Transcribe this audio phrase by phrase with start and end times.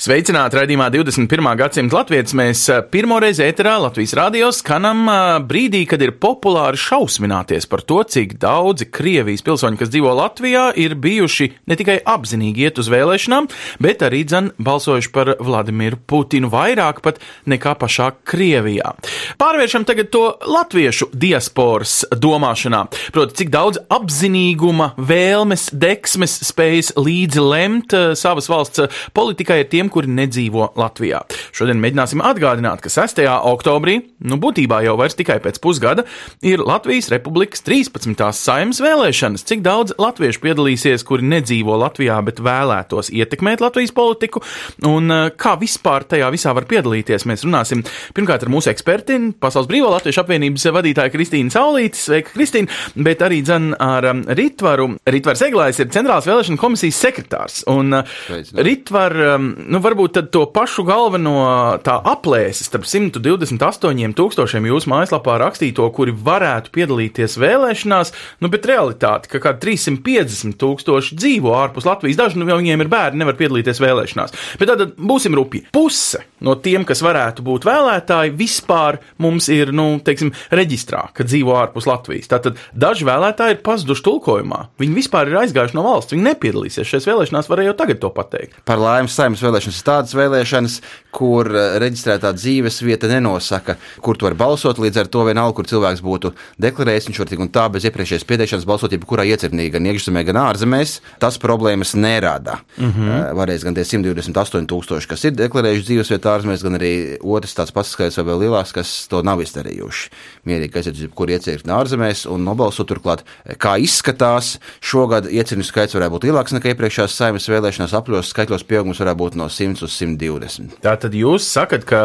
[0.00, 1.44] Sveicināti raidījumā 21.
[1.60, 2.32] gadsimta latvijas.
[2.32, 7.98] Mēs eh, pirmoreiz ēterā Latvijas rādio skanam eh, brīdī, kad ir populāri šausmināties par to,
[8.08, 13.50] cik daudzi Krievijas pilsoņi, kas dzīvo Latvijā, ir bijuši ne tikai apzinīgi iet uz vēlēšanām,
[13.84, 18.94] bet arī dzen balsojuši par Vladimiru Putinu vairāk pat nekā pašā Krievijā.
[19.36, 22.86] Pārvēršam tagad to latviešu diasporas domāšanā.
[23.12, 29.89] Proti, cik daudz apzinīguma, vēlmes, deksmes, spējas līdzi lemt eh, savas valsts politikai ir tiem,
[29.92, 31.22] kuri nedzīvo Latvijā.
[31.56, 33.22] Šodien mēģināsim atgādināt, ka 6.
[33.50, 36.06] oktobrī, nu būtībā jau vairs tikai pēc pusgada,
[36.46, 38.14] ir Latvijas Republikas 13.
[38.36, 39.44] saimnes vēlēšanas.
[39.48, 44.42] Cik daudz latviešu piedalīsies, kuri nedzīvo Latvijā, bet vēlētos ietekmēt Latvijas politiku,
[44.88, 47.26] un eh, kā vispār tajā visā var piedalīties?
[47.28, 47.84] Mēs runāsim
[48.16, 52.70] pirmkārt ar mūsu eksperti, Pasaules Brīvā Latviešu apvienības vadītāju Kristīnu Saulīti, sveika Kristīna,
[53.06, 54.90] bet arī dzen ar um, Ritvaru.
[55.10, 58.18] Ritvars Eglājs ir Centrālās vēlēšana komisijas sekretārs, un uh,
[58.60, 59.50] Ritvar, um,
[59.80, 61.32] nu varbūt to pašu galveno
[61.80, 68.12] aplēsi starp 128 tūkstošiem jūsu mājaslapā rakstīto, kuri varētu piedalīties vēlēšanās,
[68.44, 73.22] nu bet realitāte, ka kā 350 tūkstoši dzīvo ārpus Latvijas, daži no viņiem ir bērni,
[73.22, 74.36] nevar piedalīties vēlēšanās.
[74.60, 75.62] Bet tad būsim rupi.
[75.72, 81.56] Puse no tiem, kas varētu būt vēlētāji, vispār mums ir, nu, teiksim, reģistrā, ka dzīvo
[81.56, 82.28] ārpus Latvijas.
[82.32, 84.62] Tātad daži vēlētāji ir pazuduši tulkojumā.
[84.80, 88.60] Viņi vispār ir aizgājuši no valsts, viņi nepiedalīsies šajās vēlēšanās, varēja jau tagad to pateikt.
[88.68, 90.74] Par laimi saimnes vēlēšanas ir tādas vēlēšanas,
[91.12, 94.78] kur eh, reģistrētā dzīves vieta nenosaka, kur tu vari balsot.
[94.80, 98.26] Līdz ar to vienalga, kur cilvēks būtu deklarējis, viņš var tik un tā bez iepriekšējas
[98.28, 101.00] pieteikšanas balsot jebkurā iecirknī, gan iekšzemē, gan ārzemēs.
[101.20, 102.60] Tas problēmas nerada.
[102.78, 103.34] Mm -hmm.
[103.36, 107.72] Varēs gan tie 128 tūkstoši, kas ir deklarējuši dzīves vietu ārzemēs, gan arī otrs tāds
[107.72, 110.10] pats skaits vai vēl lielāks, kas to nav izdarījuši.
[110.46, 113.24] Mierīgi aiziet uz jebkuru iecirkni ārzemēs un nobalsot turklāt,
[113.58, 114.58] kā izskatās.
[114.80, 119.36] Šogad iecirkņu skaits varētu būt lielāks nekā iepriekšējās saimnes vēlēšanās apļos, skaitļos pieaugums varētu būt
[119.40, 120.78] no 100 uz 120.
[120.84, 122.00] Tātad jūs sakat, ka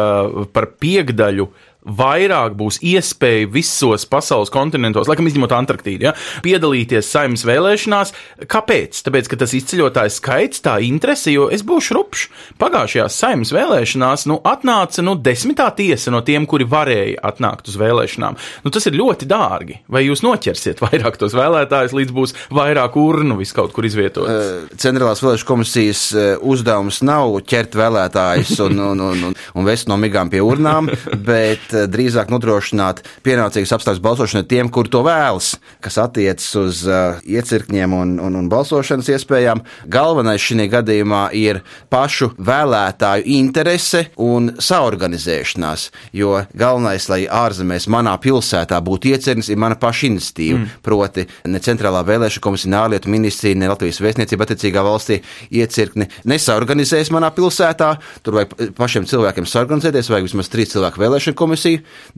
[0.52, 1.48] par piekdaļu
[1.86, 6.14] vairāk būs iespēja visos pasaules kontinentos, laikam izņemot Antarktīdu, ja,
[6.44, 8.12] piedalīties saimnes vēlēšanās.
[8.50, 9.00] Kāpēc?
[9.06, 12.26] Tāpēc, ka tas izceļotājs skaits, tā interese, jo es būšu rupšs.
[12.60, 18.38] Pagājušajās saimnes vēlēšanās nu, atnāca nu, desmitā tiesa no tiem, kuri varēja atnākt uz vēlēšanām.
[18.64, 19.80] Nu, tas ir ļoti dārgi.
[19.92, 24.66] Vai jūs noķersiet vairāk tos vēlētājus, līdz būs vairāk urnu vis kaut kur izvietotas?
[24.82, 29.98] Centrālās vēlēšana komisijas eh, uzdevums nav ķert vēlētājus un, un, un, un, un vest no
[30.00, 30.90] migām pie urnām,
[31.30, 35.54] bet eh, drīzāk nodrošināt pienācīgus apstākļus balsošanai tiem, kur to vēlas,
[35.84, 39.62] kas attiecas uz uh, iecirkņiem un, un, un balsošanas iespējām.
[39.92, 48.78] Galvenais šajā gadījumā ir pašu vēlētāju interese un saorganizēšanās, jo galvenais, lai ārzemēs manā pilsētā
[48.84, 50.60] būtu iecirknis, ir mana paša iniciatīva.
[50.62, 50.74] Mm.
[50.86, 55.20] Proti, ne centrālā vēlēšana komisija, ne ārlietu ministrija, ne Latvijas vēstniecība attiecīgā valstī
[55.50, 57.92] iecirkni nesaorganizēs manā pilsētā.
[58.22, 61.65] Tur vajag pašiem cilvēkiem saorganizēties, vajag vismaz trīs cilvēku vēlēšanu komisiju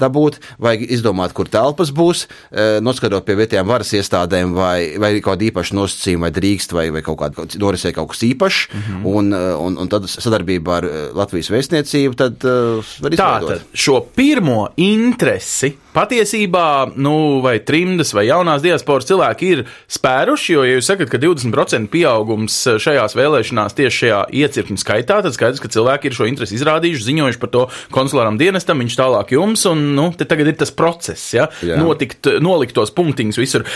[0.01, 5.25] dabūt, vajag izdomāt, kur telpas būs, eh, noskatot pie vietējām varas iestādēm, vai, vai ir
[5.25, 9.07] kāda īpaša nosacījuma, vai drīkst, vai, vai kaut kāda norisē kaut kas īpašs, mm -hmm.
[9.15, 13.51] un, eh, un, un tad sadarbībā ar eh, Latvijas vēstniecību tad uh, var izveidot.
[13.51, 20.65] Tātad šo pirmo interesi patiesībā, nu, vai trimdas vai jaunās diasporas cilvēki ir spēruši, jo,
[20.67, 25.71] ja jūs sakat, ka 20% pieaugums šajās vēlēšanās tieši šajā iecirkņu skaitā, tad skaidrs, ka
[25.75, 27.65] cilvēki ir šo interesi izrādījuši, ziņojuši par to
[27.95, 31.81] konsulāram dienestam, viņš tālāk jums, un, nu, te tagad ir tas process, ja, Jā.
[31.81, 33.67] notikt, nolikt tos punktiņus visur.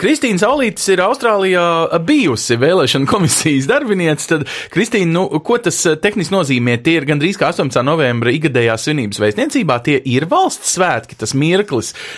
[0.00, 1.64] Kristīna Saulītis ir Austrālijā
[2.06, 6.76] bijusi vēlēšana komisijas darbiniece, tad, Kristīna, nu, ko tas tehniski nozīmē?
[6.84, 7.80] Tie ir gandrīz kā 18.
[7.86, 11.69] novembra igadējās svinības vēstniecībā, tie ir valsts svētki, tas mirklis,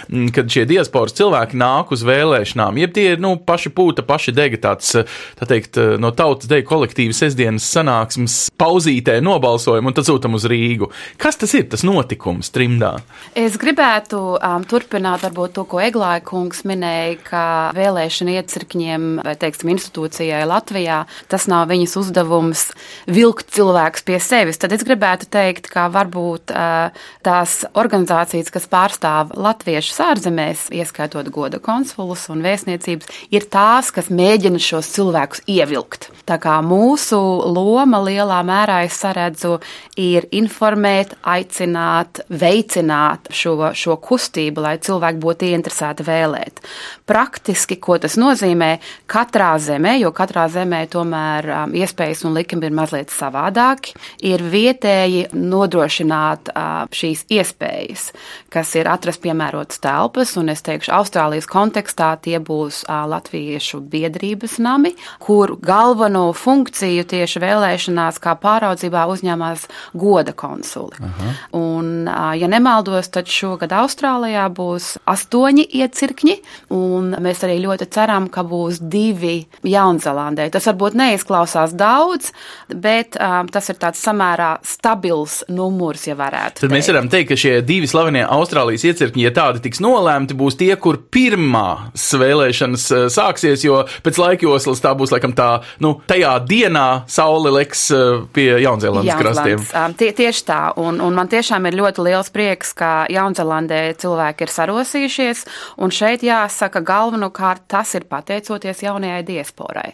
[0.09, 4.35] mm, kad šie diasporas cilvēki nāk uz vēlēšanām, jeb tie ir, nu, paši pūta, paši
[4.37, 4.95] dega tāds,
[5.39, 10.91] tā teikt, no tautas deju kolektīva sestdienas sanāksmes pauzītē nobalsojumu un tad sūtam uz Rīgu.
[11.21, 12.95] Kas tas ir, tas notikums trimdā?
[13.39, 17.45] Es gribētu um, turpināt varbūt to, ko Eglāja kungs minēja, ka
[17.77, 21.03] vēlēšana iecirkņiem vai, teiksim, institūcijai Latvijā
[21.33, 22.67] tas nav viņas uzdevums
[23.11, 24.61] vilkt cilvēkus pie sevis.
[24.63, 31.61] Tad es gribētu teikt, ka varbūt uh, tās organizācijas, kas pārstāv latviešus ārzemēs, ieskaitot goda
[31.63, 36.11] konsulus un vēstniecības, ir tās, kas mēģina šos cilvēkus ievilkt.
[36.29, 37.19] Tā kā mūsu
[37.51, 39.59] loma lielā mērā, es saredzu,
[39.99, 46.63] ir informēt, aicināt, veicināt šo, šo kustību, lai cilvēki būtu ieinteresēti vēlēt.
[47.09, 48.77] Praktiski, ko tas nozīmē,
[49.11, 55.27] katrā zemē, jo katrā zemē tomēr um, iespējas un likumi ir mazliet savādāki, ir vietēji
[55.35, 58.11] nodrošināt uh, šīs iespējas,
[58.53, 64.95] kas ir atrast piemērotas telpas, un es teikšu, Austrālijas kontekstā tie būs latviešu biedrības nami,
[65.23, 69.67] kur galveno funkciju tieši vēlēšanās kā pāraudzībā uzņēmās
[69.99, 70.99] goda konsuli.
[71.03, 71.35] Aha.
[71.59, 72.09] Un,
[72.39, 76.37] ja nemaldos, tad šogad Austrālijā būs astoņi iecirkņi,
[76.75, 80.49] un mēs arī ļoti ceram, ka būs divi Jaunzēlandē.
[80.53, 82.33] Tas varbūt neizklausās daudz,
[82.73, 86.63] bet um, tas ir tāds samērā stabils numurs, ja varētu.
[86.63, 86.75] Tad teikt.
[86.75, 90.73] mēs varam teikt, ka šie divi slavenie Austrālijas iecirkņi, ja tādi tiks nolēmti, būs tie,
[90.81, 91.93] kur pirmā
[92.23, 95.49] vēlēšanas uh, sāksies, jo pēc laikjoslas tā būs laikam tā,
[95.85, 99.65] nu, tajā dienā saule leks uh, pie Jaunzēlandes krastiem.
[99.73, 104.47] Um, tie, tieši tā, un, un man tiešām ir ļoti liels prieks, ka Jaunzēlandē cilvēki
[104.47, 105.45] ir sarosījušies,
[105.83, 109.93] un šeit jāsaka galvenokārt tas ir pateicoties jaunajai diasporai.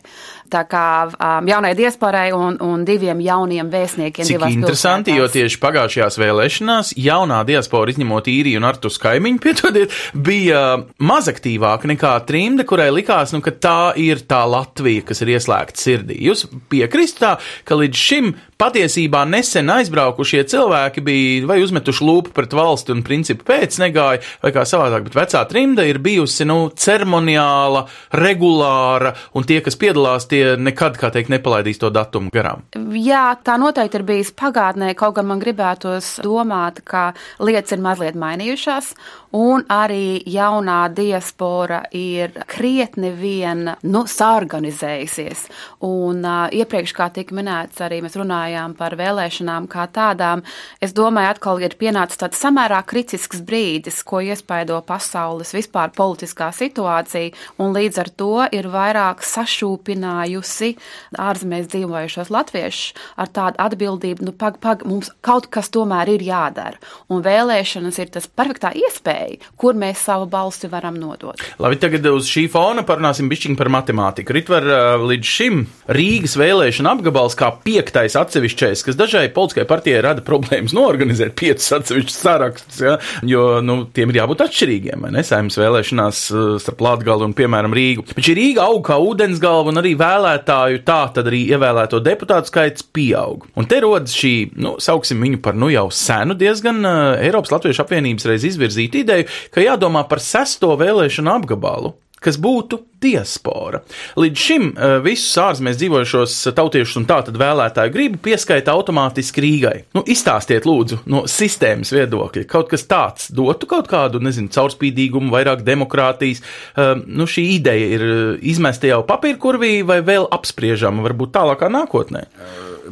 [0.49, 4.27] Tā kā um, jaunai diasporai un, un diviem jauniem vēstniekiem.
[4.29, 5.21] Cik interesanti, pilsētās.
[5.21, 10.63] jo tieši pagājušajās vēlēšanās jaunā diaspora, izņemot īriju un Artus kaimiņu, piedodiet, bija
[10.99, 16.21] mazaktīvāka nekā trimde, kurai likās, nu, ka tā ir tā Latvija, kas ir ieslēgta sirdī.
[16.29, 17.37] Jūs piekrist tā,
[17.69, 23.47] ka līdz šim patiesībā nesen aizbraukušie cilvēki bija vai uzmetuši lūpu pret valsti un principu
[23.49, 27.85] pēc negāja, vai kā savādāk, bet vecā trimda ir bijusi, nu, ceremoniāla,
[28.19, 32.67] regulāra, un tie, kas piedalās, tie nekad, kā teikt, nepalaidīs to datumu garām.
[32.99, 38.19] Jā, tā noteikti ir bijis pagātnē, kaut gan man gribētos domāt, ka lietas ir mazliet
[38.19, 38.91] mainījušās,
[39.37, 45.45] un arī jaunā diaspora ir krietni vien, nu, sārganizējusies.
[45.85, 50.45] Un uh, iepriekš, kā tika minēts, arī mēs runājām par vēlēšanām kā tādām,
[50.81, 57.35] es domāju, atkal ir pienācis tāds samērā kritisks brīdis, ko iespaido pasaules vispār politiskā situācija,
[57.61, 60.75] un līdz ar to ir vairāk sašūpinājusi
[61.19, 66.79] ārzemēs dzīvojušos latviešus ar tādu atbildību, nu, pag, pag, mums kaut kas tomēr ir jādara.
[67.13, 69.18] Un vēlēšanas ir tas perfektā iespēja,
[69.59, 71.41] kur mēs savu balsi varam nodot.
[71.63, 74.35] Labi, tagad uz šī fona parunāsim bišķiņ par matemātiku.
[74.37, 74.67] Ritvar
[75.03, 81.35] līdz šim Rīgas vēlēšana apgabals kā piektais atsevišķais, kas dažai politiskai partijai rada problēmas norganizēt
[81.39, 82.97] piecus atsevišķus sarakstus, ja?
[83.27, 85.09] jo nu, tiem ir jābūt atšķirīgiem.
[85.15, 88.07] Nesaimnes vēlēšanās uh, starp Latviju un, piemēram, Rīgu.
[88.15, 92.87] Bet šī Rīga aug kā ūdensgalva, un arī vēlētāju tā tad arī ievēlēto deputātu skaits
[92.95, 93.47] pieaug.
[93.59, 97.85] Un te rodas šī, nu, sauksim viņu par nu jau senu diezgan uh, Eiropas Latviešu
[97.85, 103.81] apvienības reiz izvirzīta ideja, ka jādomā par sesto vēlēšanu apgabalu kas būtu diaspora.
[104.19, 109.75] Līdz šim eh, visus ārzemēs dzīvojušos tautiešus un tātad vēlētāju gribu pieskaita automātiski Rīgai.
[109.95, 112.47] Nu, izstāstiet, lūdzu, no sistēmas viedokļa.
[112.51, 116.43] Kaut kas tāds dotu kaut kādu, nezinu, caurspīdīgumu, vairāk demokrātijas.
[116.75, 122.27] Um, nu, šī ideja ir eh, izmesta jau papīrkurvī vai vēl apspriežama, varbūt tālākā nākotnē.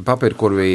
[0.07, 0.71] Papīrkurvī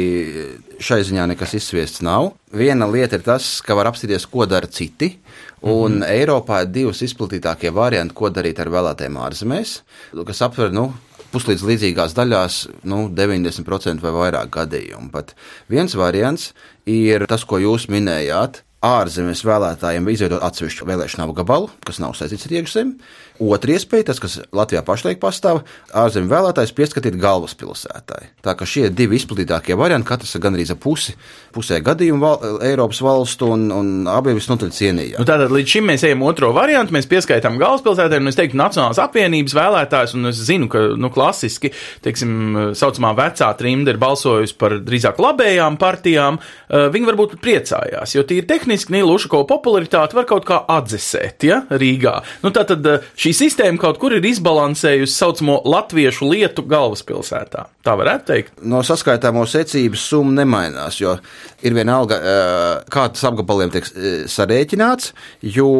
[0.82, 2.32] šai ziņā nekas izsviests nav.
[2.52, 5.14] Viena lieta ir tas, ka var apstīties, ko dara citi.
[5.62, 6.10] Un mm -hmm.
[6.10, 9.80] Eiropā ir divas izplatītākie varianti, ko darīt ar vēlētājiem ārzemēs,
[10.26, 10.92] kas aptver nu,
[11.32, 15.10] puslīdz līdzīgās daļās nu, 90% vai vairāk gadījumu.
[15.10, 15.34] Pat
[15.70, 16.52] viens variants
[16.86, 18.62] ir tas, ko jūs minējāt.
[18.82, 22.96] Ārzemes vēlētājiem izveidot atsevišķu vēlēšanu apgabalu, kas nav saistīts ar iekšzemi,
[23.42, 25.62] Otra iespēja, tas, kas Latvijā pašlaik pastāv,
[25.98, 28.20] ārzemju vēlētājs pieskatīt galvaspilsētai.
[28.44, 31.16] Tā kā šie divi izplatītākie varianti, katrs ir gandrīz pusi,
[31.54, 35.18] pusē gadījumu val, Eiropas valstu, un, un abi visnotaļ cienījami.
[35.18, 39.00] Nu, tātad līdz šim mēs ejam otro variantu, mēs pieskaitām galvaspilsētai, un es teiktu, Nacionālās
[39.02, 41.72] apvienības vēlētājs, un es zinu, ka nu, klasiski,
[42.04, 42.32] teiksim,
[42.78, 48.46] saucamā vecā trimda ir balsojusi par drīzāk labējām partijām, eh, viņi varbūt priecājās, jo tīri
[48.48, 52.14] tehniski Nīlu Ušako popularitāti var kaut kā atdzesēt, ja, Rīgā.
[52.44, 57.64] Nu, tātad eh, šī sistēma kaut kur ir izbalansējusi saucamo latviešu lietu galvaspilsētā.
[57.82, 58.52] Tā varētu teikt.
[58.68, 61.14] No saskaitāmo secības summa nemainās, jo
[61.64, 62.18] ir vienalga,
[62.92, 63.88] kā tas apgabaliem tiek
[64.30, 65.12] sarēķināts.
[65.54, 65.70] Jo,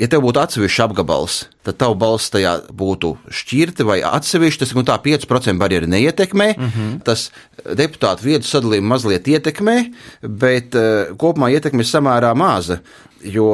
[0.00, 4.66] ja tev būtu atsevišķs apgabals, tad tavu balss tajā būtu šķirta vai atsevišķa.
[4.66, 6.48] Tas tā 5% barjeru neietekmē.
[6.56, 7.00] Mm -hmm.
[7.06, 7.30] Tas
[7.62, 9.76] deputātu vietu sadalījumu mazliet ietekmē,
[10.22, 10.74] bet
[11.16, 12.80] kopumā ietekme ir samērā maza.
[13.24, 13.46] Jo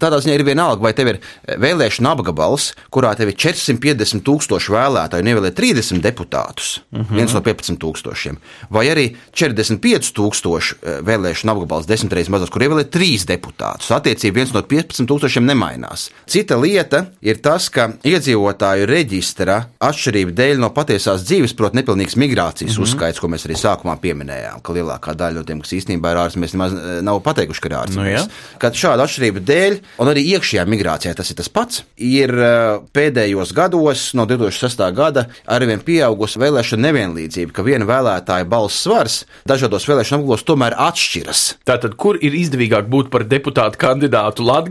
[0.00, 1.18] tādā ziņā ir vienalga, vai tev ir
[1.60, 7.16] vēlēšana apgabals, kurā tev ir 450 tūkstoši vēlētāju un ievēlē 30 deputātus, uh -huh.
[7.18, 8.38] viens no 15 tūkstošiem,
[8.70, 13.90] vai arī 45 tūkstoši eh, vēlēšana apgabals, desmit reizes mazāks, kur ievēlē 3 deputātus.
[13.94, 16.10] Attiecīgi viens no 15 tūkstošiem nemainās.
[16.26, 22.72] Cita lieta ir tas, ka iedzīvotāju reģistra atšķirība dēļ no patiesās dzīves, proti, nepilnīgas migrācijas
[22.72, 22.82] uh -huh.
[22.82, 26.52] uzskaits, ko mēs arī sākumā pieminējām, ka lielākā daļa no tiem, kas īstenībā ir ārzemēs,
[26.56, 28.04] nemaz eh, nav pateikuši, ka ir ārzemēs.
[28.04, 28.58] Nu, ja.
[28.58, 33.54] Kad šāda atšķirība dēļ, un arī iekšējā migrācijā tas ir tas pats, ir eh, pēdējos
[33.56, 34.84] gados, no 2006.
[34.96, 41.44] gada, arvien pieaugusi vēlēšana nevienlīdzība, ka viena vēlētāja balss svars dažādos vēlēšanu apgabalos tomēr atšķiras.
[41.68, 44.62] Tātad, kur ir izdevīgāk būt par deputātu kandidātu Latvijā,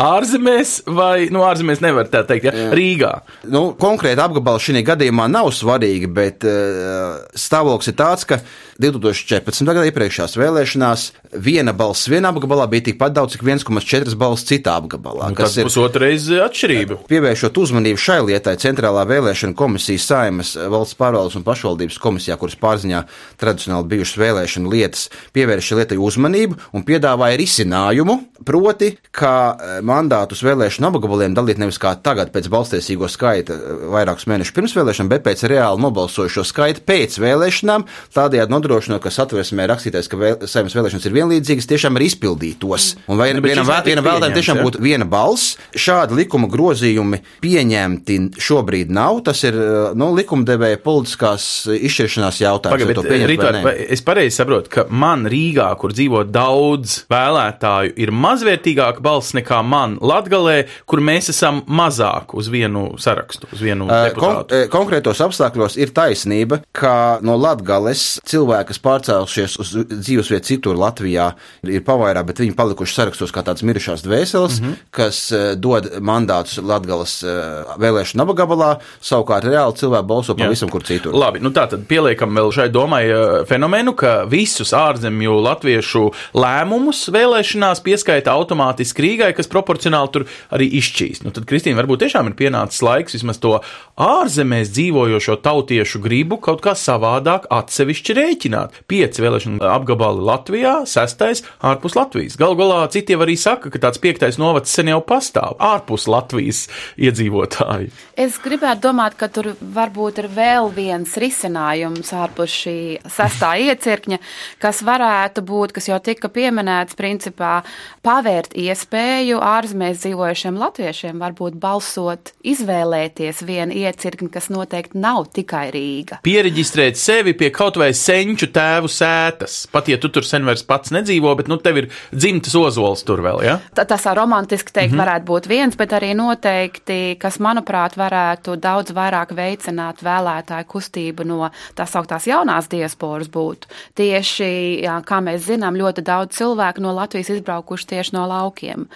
[0.00, 2.54] ārzemēs vai nu, ārzemēs nevar tā teikt, ja?
[2.54, 2.68] Jā.
[2.74, 3.12] Rīgā?
[3.50, 8.40] Nu, konkrēti apgabali šī gadījumā nav svarīgi, bet uh, stāvoklis ir tāds, ka
[8.82, 9.66] 2014.
[9.68, 11.06] gada iepriekšējās vēlēšanās
[11.44, 15.30] viena balss vienā apgabalā bija tikpat daudz, cik 1,4 balss citā apgabalā.
[15.32, 17.00] Nu, kas ir pusotrais atšķirība.
[17.10, 23.04] Pievēršot uzmanību šai lietai, Centrālā vēlēšana komisija Saimas valsts pārvaldes un pašvaldības komisijā, kuras pārziņā
[23.40, 30.90] tradicionāli bijušas vēlēšana lietas, pievērš lietai uzmanību un piedāvāja risinājumu, proti, ka e, mandātus vēlēšanu
[30.90, 33.56] apgabaliem dalīt nevis kā tagad pēc balstiesīgo skaita
[33.94, 39.68] vairākus mēnešus pirms vēlēšanām, bet pēc reāli nobalsojušo skaita pēc vēlēšanām, tādējādi nodrošinot, ka satversmē
[39.70, 42.90] rakstītais, ka vēl, saimnes vēlēšanas ir vienlīdzīgas, tiešām ir izpildītos.
[43.08, 44.66] Un vai nu, vienam, vienam vēlētājam tiešām ja?
[44.66, 49.22] būtu viena balss, šādi likuma grozījumi pieņemti šobrīd nav.
[49.28, 49.58] Tas ir
[49.98, 52.84] nu, likumdevēja politiskās izšķiršanās jautājums.
[52.84, 53.60] Pagaid, bet, Rituār,
[53.94, 59.98] es pareizi saprotu, ka man Rīgā, kur dzīvo daudz vēlētāju, ir mazvērtīgāka balss nekā man
[60.04, 65.92] Latgalē, kur mēs esam mazāk uz vienu sarakstu, uz vienu uh, kon konkrētos apstākļos ir
[65.94, 71.30] taisnība, ka no Latgales cilvēki, kas pārcēlušies uz dzīvesvietu citur Latvijā,
[71.68, 74.90] ir pavairā, bet viņi palikuši sarakstos kā tādas mirušās dvēseles, mm -hmm.
[74.94, 78.70] kas uh, dod mandātus Latgales uh, vēlēšanu apgabalā,
[79.02, 81.14] savukārt reāli cilvēki balso pavisam kur citur.
[81.14, 87.08] Labi, nu tā tad pieliekam vēl šai domai uh, fenomenu, ka visus ārzemju latviešu lēmumus
[87.14, 91.24] vēlēšanās pieskaita automātiski Rīgai, kas proporcionāli tur arī izšķīst.
[91.24, 93.58] Nu tad, Kristīna, varbūt tiešām ir pienācis laiks vismaz to
[94.00, 98.80] ārzemēs dzīvojošo tautiešu gribu kaut kā savādāk atsevišķi rēķināt.
[98.90, 102.38] Pieci vēlēšana apgabali Latvijā, sestais ārpus Latvijas.
[102.40, 106.66] Galu galā citi arī saka, ka tāds piektais novads sen jau pastāv ārpus Latvijas
[107.00, 107.90] iedzīvotāju.
[108.20, 112.76] Es gribētu domāt, ka tur varbūt ir vēl viens risinājums ārpus šī
[113.10, 114.20] sestā iecirkņa,
[114.62, 117.56] kas varētu būt, kas jau tika pieminēts, principā
[118.04, 126.20] pavērt iespēju ārzemēs dzīvojušiem latviešiem varbūt balsot, izvēlēties vienu iecirkni, kas noteikti nav tikai Rīga.
[126.26, 129.64] Pieregistrēt sevi pie kaut vai senču tēvu sētas.
[129.72, 133.13] Pat ja tu tur sen vairs pats nedzīvo, bet nu, tev ir dzimtas ozols tur
[133.22, 133.42] vēl.
[133.44, 133.58] Ja?
[133.74, 135.02] Tā, tas romantiski teikt, mm -hmm.
[135.04, 141.50] varētu būt viens, bet arī noteikti, kas manuprāt varētu daudz vairāk veicināt vēlētāju kustību no
[141.74, 143.66] tā sauktās jaunās diasporas būtu.
[143.94, 148.86] Tieši, jā, kā mēs zinām, ļoti daudz cilvēku no Latvijas izbraukuši tieši no laukiem.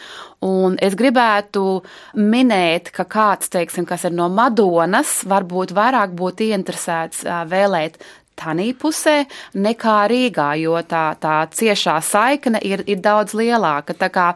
[0.41, 1.83] Un es gribētu
[2.15, 7.99] minēt, ka kāds, teiksim, kas ir no Madonas, varbūt vairāk būtu ieinteresēts vēlēt
[8.39, 9.23] tanī pusē
[9.59, 13.97] nekā Rīgā, jo tā, tā ciešā saikne ir, ir daudz lielāka.
[13.99, 14.31] Tā kā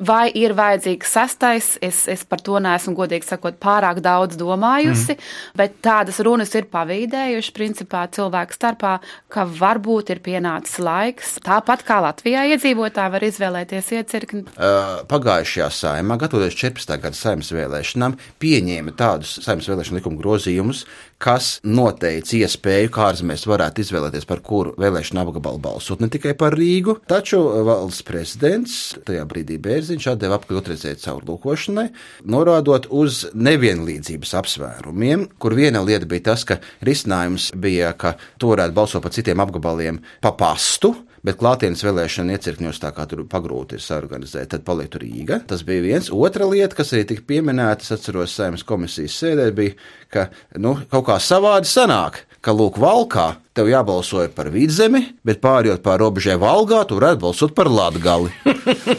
[0.00, 1.70] Vai ir vajadzīgs sastais?
[1.84, 5.58] Es, es par to neesmu, godīgi sakot, pārāk daudz domājusi, mm.
[5.60, 8.94] bet tādas runas ir pavīdējušas, principā, cilvēku starpā,
[9.32, 11.36] ka varbūt ir pienācis laiks.
[11.44, 14.46] Tāpat kā Latvijā iedzīvotāji var izvēlēties iecirkni.
[14.56, 16.96] Uh, pagājušajā saimā, gatavoties 14.
[17.04, 20.86] gada saimnes vēlēšanām, pieņēma tādus saimnes vēlēšanu likuma grozījumus,
[21.20, 26.56] kas noteica iespēju, kā ārzemēs varētu izvēlēties, par kuru vēlēšanu apgabalu balsot, ne tikai par
[26.56, 31.88] Rīgu, taču valsts prezidents tajā brīdī bērns Bērziņš atdeva apli otrreizēji caur lūkošanai,
[32.30, 38.76] norādot uz nevienlīdzības apsvērumiem, kur viena lieta bija tas, ka risinājums bija, ka to varētu
[38.76, 40.92] balsot par citiem apgabaliem pa pastu,
[41.26, 45.42] bet klātienes vēlēšana iecirkņos tā kā tur pagrūti ir sarganizēt, tad paliktu Rīga.
[45.50, 46.12] Tas bija viens.
[46.14, 49.74] Otra lieta, kas arī tika pieminēta, es atceros saimnes komisijas sēdē, bija,
[50.14, 50.28] ka
[50.62, 55.98] nu, kaut kā savādi sanāk, ka lūk, valkā tev jābalso par vidzemi, bet pārējot pār
[56.04, 58.30] robežai valgā, tu varētu balsot par latgali.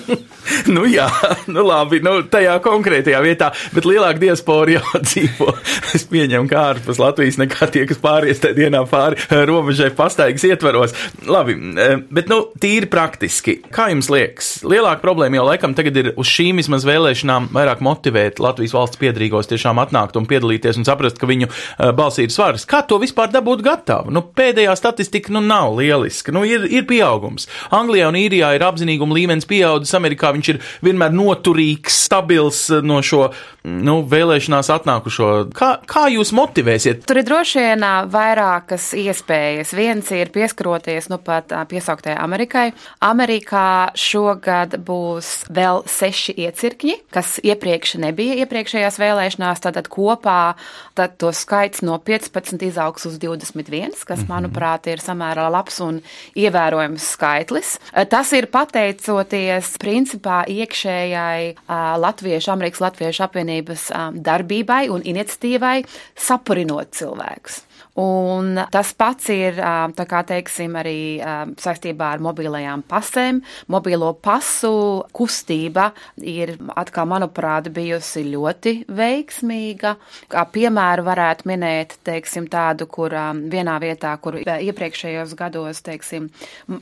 [0.76, 1.08] nu, jā,
[1.48, 5.54] nu, labi, nu, tajā konkrētajā vietā, bet lielāka diaspora jau dzīvo.
[5.92, 10.94] Es pieņemu, kā ārpus Latvijas nekā tie, kas pāries tajā dienā pāri robežai pastaigas ietvaros.
[11.28, 16.12] Labi, eh, bet, nu, tīri praktiski, kā jums liekas, lielāka problēma jau laikam tagad ir
[16.16, 21.20] uz šīm vismaz vēlēšanām vairāk motivēt Latvijas valsts piedrīgos tiešām atnākt un piedalīties un saprast,
[21.20, 22.68] ka viņu eh, balsī ir svars.
[22.70, 24.16] Kā to vispār dabūt gatavu?
[24.16, 27.48] Nu, pēdējā statistika, nu, nav lieliska, nu, ir, ir pieaugums.
[27.74, 33.30] Anglijā un Īrijā ir apzinīguma līmenis pieaudzis, Amerikā viņš ir vienmēr noturīgs, stabils no šo
[33.68, 35.30] nu, vēlēšanās atnākušo.
[35.58, 37.04] Kā, kā jūs motivēsiet?
[37.10, 39.74] Tur ir droši vien vairākas iespējas.
[39.78, 42.66] Viens ir pieskaroties nu pat piesauktējai Amerikai.
[43.06, 49.64] Amerikā šogad būs vēl seši iecirkņi, kas iepriekš nebija iepriekšējās vēlēšanās.
[49.68, 50.56] Tātad kopā
[50.94, 54.28] tad to skaits no 15 izaugs uz 21, kas, -hmm.
[54.28, 56.02] manuprāt, ir samērā labs un
[56.36, 57.80] ievērojams skaitlis.
[58.10, 61.56] Tas ir pateicoties principā iekšējai
[61.98, 65.84] Latviešu, Amerikas Latviešu apvienības darbībai un iniciatīvai
[66.16, 67.71] sapurinot cilvēkus.
[68.00, 71.20] Un tas pats ir kā, teiksim, arī
[71.60, 73.42] saistībā ar mobilajām pasēm.
[73.72, 79.96] Mobilo pasu kustība ir, atkal, manuprāt, bijusi ļoti veiksmīga.
[80.32, 83.12] Kā piemēru varētu minēt teiksim, tādu, kur
[83.52, 86.30] vienā vietā, kur iepriekšējos gados teiksim,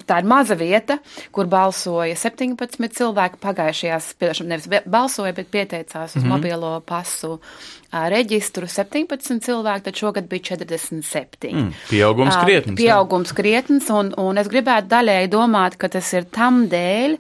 [0.06, 1.00] tā ir maza vieta,
[1.34, 4.13] kur balsoja 17 cilvēki pagājušajās,
[4.46, 6.38] nevis balsoja, bet pieteicās uz mm -hmm.
[6.38, 7.39] mobilo pasu
[7.91, 11.50] reģistru 17 cilvēki, tad šogad bija 47.
[11.50, 12.77] Mm, pieaugums krietns.
[12.79, 17.17] Pieaugums krietns, un, un es gribētu daļēji domāt, ka tas ir tam dēļ,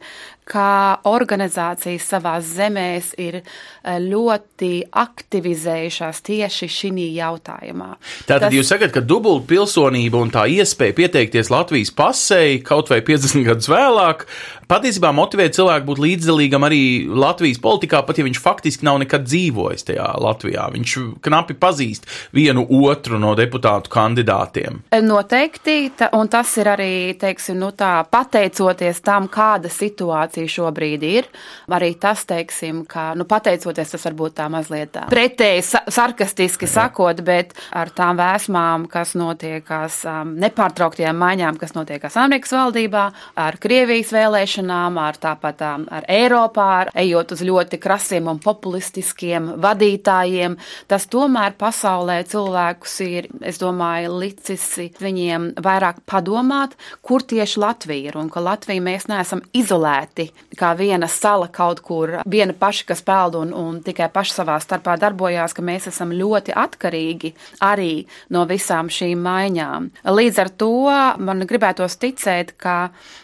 [0.49, 3.41] kā organizācijas savās zemēs ir
[3.85, 7.91] ļoti aktivizējušās tieši šī jautājumā.
[8.25, 8.55] Tātad Tas...
[8.55, 13.69] jūs sakat, ka dubult pilsonība un tā iespēja pieteikties Latvijas pasēji kaut vai 50 gadus
[13.69, 14.25] vēlāk
[14.69, 19.87] patiesībā motivē cilvēku būt līdzdalīgam arī Latvijas politikā, pat ja viņš faktiski nav nekad dzīvojis
[19.89, 20.67] tajā Latvijā.
[20.75, 24.83] Viņš knapi pazīst vienu otru no deputātu kandidātiem.
[25.05, 25.77] Noteikti,
[26.17, 31.27] un tas ir arī, teiksim, nu tā, pateicoties tam, kāda situācija šobrīd ir,
[31.67, 37.21] arī tas, teiksim, ka, nu, pateicoties tas varbūt tā mazliet tā pretēji sa sarkastiski sakot,
[37.25, 43.05] bet ar tām vēsmām, kas notiekās, um, nepārtrauktajām maiņām, kas notiekās Amerikas valdībā,
[43.39, 50.55] ar Krievijas vēlēšanām, ar tāpat ar Eiropā, ar ejot uz ļoti krasiem un populistiskiem vadītājiem,
[50.87, 54.67] tas tomēr pasaulē cilvēkus ir, es domāju, licis
[55.01, 60.28] viņiem vairāk padomāt, kur tieši Latvija ir un ka Latvija mēs neesam izolēti
[60.59, 64.97] kā viena sala kaut kur, viena paša, kas peld un, un tikai paši savā starpā
[64.99, 67.33] darbojās, ka mēs esam ļoti atkarīgi
[67.65, 68.05] arī
[68.35, 69.89] no visām šīm maiņām.
[70.19, 70.71] Līdz ar to
[71.19, 72.77] man gribētos ticēt, ka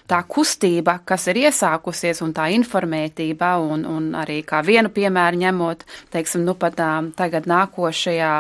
[0.10, 5.86] tā kustība, kas ir iesākusies, un tā informētība, un, un arī kā vienu piemēru ņemot,
[6.14, 6.78] teiksim, nu pat
[7.18, 8.34] tagad nākošajā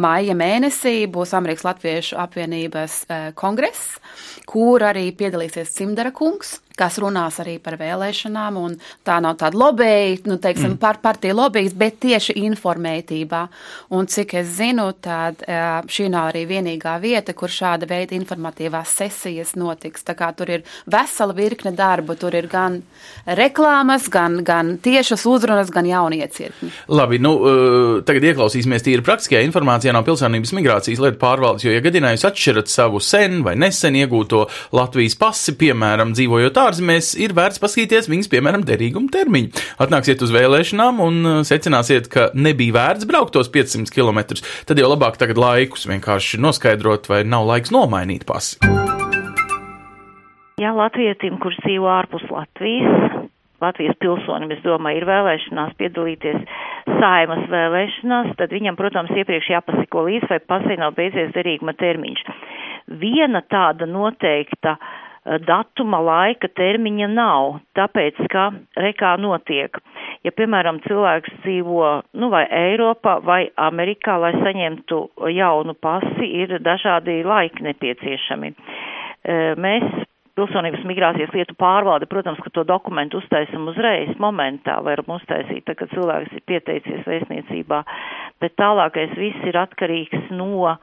[0.00, 3.02] maija mēnesī būs Amerikas Latviešu apvienības
[3.38, 3.98] kongress,
[4.48, 10.22] kur arī piedalīsies Cimdara kungs kas runās arī par vēlēšanām, un tā nav tāda lobēja,
[10.30, 10.80] nu, teiksim, mm.
[10.80, 13.42] par partiju lobbyis, bet tieši informētībā.
[13.96, 15.44] Un cik es zinu, tad
[15.90, 20.04] šī nav arī vienīgā vieta, kur šāda veida informatīvās sesijas notiks.
[20.06, 22.80] Tā kā tur ir vesela virkne darbu, tur ir gan
[23.26, 26.70] reklāmas, gan, gan tiešas uzrunas, gan jauni iecirkņi.
[26.96, 27.34] Labi, nu,
[28.06, 32.72] tagad ieklausīsimies tīri praktiskajā informācijā no pilsonības migrācijas lietu pārvaldes, jo, ja gadījumā jūs atšķirat
[32.72, 38.30] savu sen vai nesen iegūto Latvijas pasi, piemēram, dzīvojot ārā, ārzemēs ir vērts paskatīties viņas,
[38.30, 39.50] piemēram, derīguma termiņu.
[39.82, 44.38] Atnāksiet uz vēlēšanām un uh, secināsiet, ka nebija vērts braukt tos 500 km.
[44.68, 48.60] Tad jau labāk tagad laikus vienkārši noskaidrot, vai nav laiks nomainīt pasi.
[50.60, 53.28] Jā, latvietim, kurš dzīvo ārpus Latvijas,
[53.60, 56.38] Latvijas pilsonim, es domāju, ir vēlēšanās piedalīties
[57.00, 62.24] saimas vēlēšanās, tad viņam, protams, iepriekš jāpasako līdz, vai pasai nav beidzies derīguma termiņš.
[63.00, 69.76] Viena tāda noteikta uh, datuma laika termiņa nav, tāpēc, ka rekā notiek.
[70.24, 71.88] Ja, piemēram, cilvēks dzīvo,
[72.20, 75.00] nu, vai Eiropā vai Amerikā, lai saņemtu
[75.32, 78.52] jaunu pasi, ir dažādi laiki nepieciešami.
[78.52, 79.84] Eh, mēs
[80.38, 85.92] pilsonības migrācijas lietu pārvalde, protams, ka to dokumentu uztaisam uzreiz, momentā varam uztaisīt, tad, kad
[85.92, 87.82] cilvēks ir pieteicies vēstniecībā,
[88.40, 90.76] bet tālākais viss ir atkarīgs no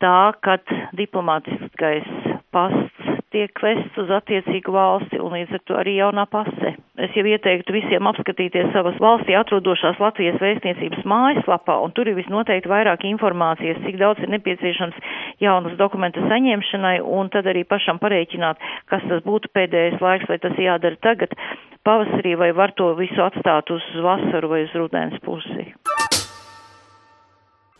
[0.00, 0.64] tā, kad
[0.96, 2.08] diplomātiskais
[2.52, 2.99] pasts
[3.34, 6.74] tiek vests uz attiecīgu valsti un līdz ar to arī jaunā pase.
[7.00, 12.68] Es jau ieteiktu visiem apskatīties savas valstī atrodošās Latvijas vēstniecības mājaslapā, un tur ir visnoteikti
[12.70, 14.98] vairāk informācijas, cik daudz ir nepieciešams
[15.40, 20.58] jaunas dokumentu saņemšanai, un tad arī pašam parēķināt, kas tas būtu pēdējais laiks, vai tas
[20.58, 21.36] jādara tagad,
[21.86, 25.70] pavasarī, vai var to visu atstāt uz vasaru vai uz rudens pusi.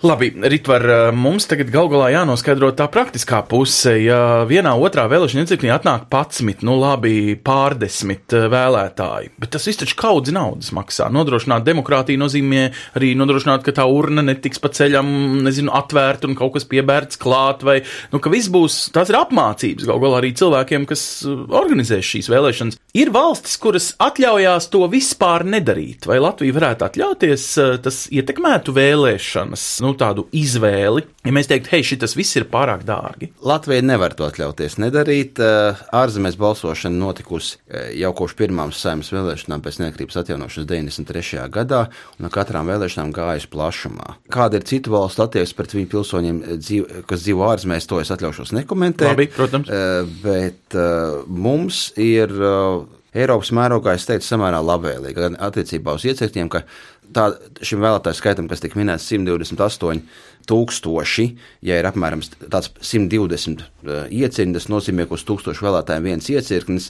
[0.00, 3.90] Labi, Ritvar, mums tagad gal galā jānoskaidro tā praktiskā puse.
[4.00, 9.82] Ja vienā otrā vēlēšana iecirknī atnāk 11, nu labi, pārdesmit eh, vēlētāji, bet tas viss
[9.82, 11.10] taču kaudzi naudas maksā.
[11.12, 12.62] Nodrošināt demokrātiju nozīmē
[12.96, 15.10] arī nodrošināt, ka tā urna netiks pa ceļam,
[15.44, 17.82] nezinu, atvērta un kaut kas piebērts klāt, vai,
[18.14, 22.32] nu, ka viss būs, tās ir apmācības gal galā arī cilvēkiem, kas eh, organizēs šīs
[22.32, 22.80] vēlēšanas.
[22.96, 29.68] Ir valstis, kuras atļaujās to vispār nedarīt, vai Latvija varētu atļauties, eh, tas ietekmētu vēlēšanas.
[29.84, 31.04] Nu, nu, tādu izvēli.
[31.26, 33.30] Ja mēs teiktu, hei, šis viss ir pārāk dārgi.
[33.46, 35.40] Latvija nevar to atļauties nedarīt.
[35.42, 41.48] Eh, ārzemēs balsošana notikusi eh, jau kopš pirmām saimnes vēlēšanām pēc neatkarības atjaunošanas 93.
[41.52, 41.82] gadā,
[42.18, 44.14] un no katrām vēlēšanām gājusi plašumā.
[44.32, 48.54] Kāda ir citu valstu attieksme pret viņu pilsoņiem, eh, kas dzīvo ārzemēs, to es atļaušos
[48.60, 49.12] nekomentēt.
[49.12, 49.68] Labi, protams.
[50.22, 50.78] Bet
[51.26, 52.32] mums ir.
[53.16, 56.62] Eiropas mērogā es teicu, samērā labvēlīgi, gan attiecībā uz iecirkņiem, ka
[57.14, 57.30] tā,
[57.66, 60.04] šim vēlētāju skaitam, kas tika minēts, 128
[60.50, 61.26] tūkstoši,
[61.66, 66.88] ja ir apmēram tāds 120 uh, iecirkņi, tas nozīmē, ka uz tūkstošu vēlētājiem viens iecirknis,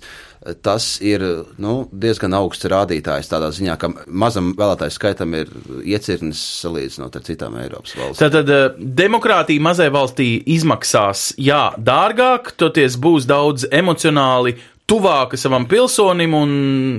[0.65, 1.25] tas ir
[1.61, 5.51] nu, diezgan augsts rādītājs tādā ziņā, ka mazam vēlētāju skaitam ir
[5.83, 8.23] iecirknis salīdzinot ar citām Eiropas valstīm.
[8.23, 14.57] Tātad uh, demokrātija mazai valstī izmaksās, jā, dārgāk, toties būs daudz emocionāli
[14.91, 16.55] tuvāka savam pilsonim, un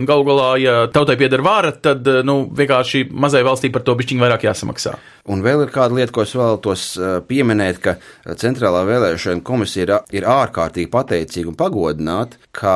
[0.07, 4.47] galu galā, ja tautai pieder vāra, tad nu, vienkārši mazai valstī par to bišķiņu vairāk
[4.47, 4.95] jāsamaksā.
[5.29, 6.83] Un vēl ir kāda lieta, ko es vēlētos
[7.29, 7.95] pieminēt, ka
[8.41, 12.75] Centrālā vēlēšana komisija ir, ir ārkārtīgi pateicīga un pagodināta, ka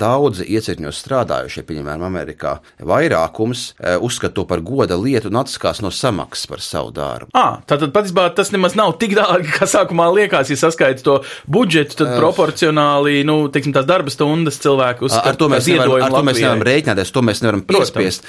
[0.00, 3.70] daudzi iecirkņos strādājušie, piemēram, Amerikā, vairākums
[4.04, 7.30] uzskata to par goda lietu un atsakās no samaksas par savu darbu.
[7.32, 11.16] À, tātad patiesībā tas nemaz nav tik dārgi, kā sākumā liekas, ja saskaita to
[11.48, 15.32] budžetu, tad proporcionāli, nu, teiksim, tās darba stundas cilvēku uzskata.
[15.32, 18.26] Ar to mēs nevaram, ar to mēs nevaram rēķināties, to mēs nevaram piespiest,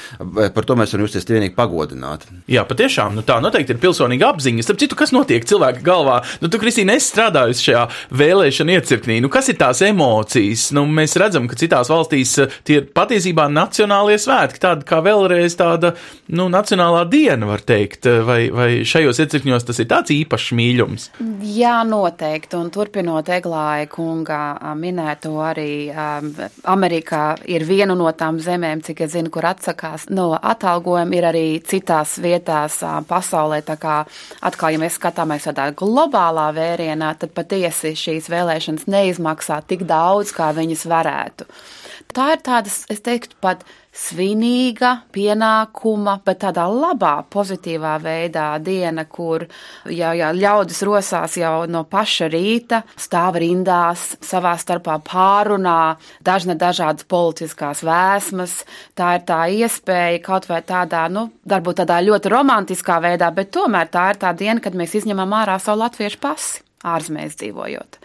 [0.55, 2.31] par to mēs varam justies vienīgi pagodināti.
[2.51, 4.65] Jā, patiešām, nu tā noteikti ir pilsonīga apziņa.
[4.65, 6.19] Starp citu, kas notiek cilvēka galvā?
[6.41, 7.83] Nu, tu, Kristīne, esi strādājusi šajā
[8.21, 9.19] vēlēšana iecirknī.
[9.23, 10.69] Nu, kas ir tās emocijas?
[10.75, 15.57] Nu, mēs redzam, ka citās valstīs eh, tie ir patiesībā nacionālie svētki, tāda kā vēlreiz
[15.59, 15.93] tāda
[16.33, 18.09] nu, nacionālā diena, var teikt.
[18.27, 21.09] Vai, vai šajos iecirkņos tas ir tāds īpašs mīļums?
[21.57, 22.57] Jā, noteikti.
[22.59, 24.41] Un turpinot Eglāja kunga
[24.77, 26.16] minēto arī um,
[26.67, 31.45] Amerikā ir viena no tām zemēm, cik es zinu, kur atsakās no atalgojuma, ir arī
[31.65, 33.61] citās vietās uh, pasaulē.
[33.67, 33.97] Tā kā
[34.41, 40.51] atkal, ja mēs skatāmies tādā globālā vērienā, tad patiesi šīs vēlēšanas neizmaksā tik daudz, kā
[40.57, 41.49] viņas varētu.
[42.13, 43.65] Tā ir tāda, es teiktu, pat
[43.97, 49.47] svinīga pienākuma, bet tādā labā, pozitīvā veidā diena, kur
[49.89, 57.07] jau, jau ļaudis rosās jau no paša rīta, stāv rindās, savā starpā pārunā dažna dažādas
[57.09, 58.59] politiskās vēsmas.
[58.97, 63.89] Tā ir tā iespēja kaut vai tādā, nu, varbūt tādā ļoti romantiskā veidā, bet tomēr
[63.91, 68.01] tā ir tā diena, kad mēs izņemam ārā savu latviešu pasi ārzemēs dzīvojot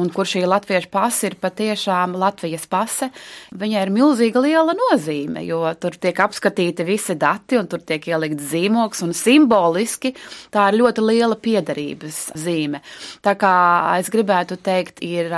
[0.00, 3.10] un kur šī latviešu pase ir patiešām Latvijas pase,
[3.54, 8.42] viņai ir milzīga liela nozīme, jo tur tiek apskatīti visi dati un tur tiek ielikt
[8.42, 10.14] zīmoks un simboliski
[10.54, 12.82] tā ir ļoti liela piedarības zīme.
[13.24, 13.54] Tā kā
[14.00, 15.30] es gribētu teikt, ir,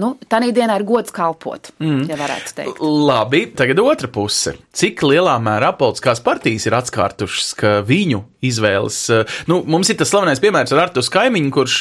[0.00, 2.06] nu, tā dienā ir gods kalpot, mm.
[2.10, 2.82] ja varētu teikt.
[2.82, 4.56] Labi, tagad otra puse.
[4.76, 8.98] Cik lielā mērā politiskās partijas ir atskārtušas, ka viņu izvēles,
[9.50, 11.78] nu, mums ir tas slavenais piemērs ar Artu Skaimiņu, kurš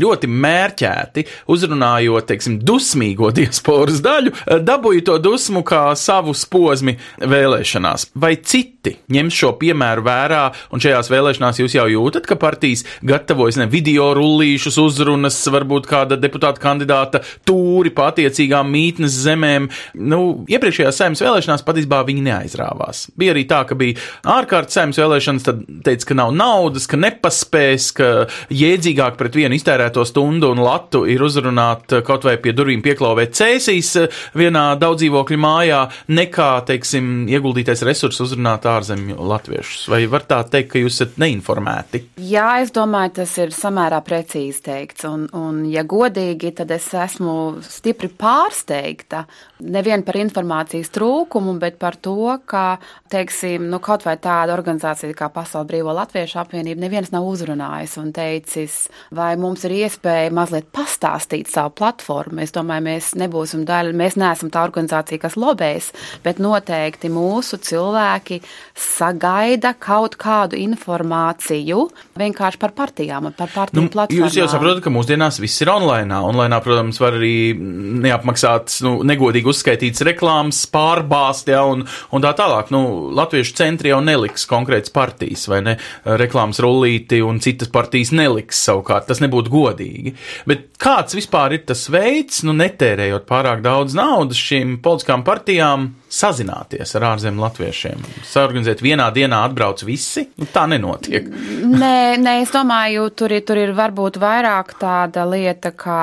[0.00, 8.10] ļoti mērķēti uzrunājot, teiksim, dusmīgo diasporas daļu, eh, dabūju to dusmu kā savu posmi vēlēšanās.
[8.14, 13.58] Vai citi ņems šo piemēru vērā, un šajās vēlēšanās jūs jau jūtat, ka partijas gatavojas
[13.60, 19.68] ne video rullīšus, uzrunas, varbūt kāda deputāta kandidāta tūri pa attiecīgām mītnes zemēm.
[19.94, 23.06] Nu, iepriekšējās saimnes vēlēšanās patiesībā viņi neaizrāvās.
[23.18, 23.98] Bija arī tā, ka bija
[24.38, 28.10] ārkārtas saimnes vēlēšanas, tad teica, ka nav naudas, ka nepaspēs, ka
[28.54, 33.34] jēdzīgāk pret vienu iztērēto stundu un latu ir uzrunāt eh, kaut vai pie durvīm pieklauvēt
[33.38, 35.80] cēsīs eh, vienā daudzdzīvokļu mājā,
[36.12, 39.88] nekā, teiksim, ieguldītais resurss uzrunāt ārzemju latviešus?
[39.92, 42.04] Vai var tā teikt, ka jūs esat neinformēti?
[42.30, 45.06] Jā, es domāju, tas ir samērā precīzi teikts.
[45.10, 47.34] Un, un ja godīgi, tad es esmu
[47.66, 49.24] stipri pārsteigta
[49.60, 52.80] nevien par informācijas trūkumu, bet par to, ka,
[53.12, 58.10] teiksim, nu, kaut vai tāda organizācija kā Pasaules Brīvo Latviešu apvienība neviens nav uzrunājis un
[58.16, 58.82] teicis,
[59.14, 62.42] vai mums ir iespēja mazliet pastāstīt savu platformu.
[62.44, 65.90] Es domāju, mēs nebūsim daļa, mēs neesam tā organizācija, kas lobēs,
[66.24, 68.40] bet noteikti mūsu cilvēki
[68.78, 71.86] sagaida kaut kādu informāciju
[72.20, 74.26] vienkārši par partijām, par partiju nu, platformām.
[74.26, 76.20] Jūs jau saprotat, ka mūsdienās viss ir online.
[76.30, 82.72] Online, protams, var arī neapmaksātas, nu, negodīgi uzskaitīts reklāmas, pārbāzt, ja, un, un tā tālāk.
[82.74, 82.82] Nu,
[83.16, 85.76] Latviešu centri jau neliks konkrētas partijas, vai ne?
[86.04, 89.08] Reklāmas rullīti un citas partijas neliks savukārt.
[89.10, 90.14] Tas nebūtu godīgi.
[90.50, 95.90] Bet kāds vispār ir tas veids, nu, netērējot pārāk daudz naudas šīm politiskām partijām?
[96.10, 98.02] sazināties ar ārzemju latviešiem?
[98.26, 100.26] Saorganizēt vienā dienā atbrauc visi?
[100.40, 101.28] Nu, tā nenotiek.
[101.30, 106.00] nē, nē, es domāju, tur ir, tur ir varbūt vairāk tāda lieta kā